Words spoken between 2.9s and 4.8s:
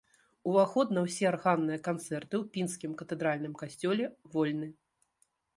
катэдральным касцёле вольны.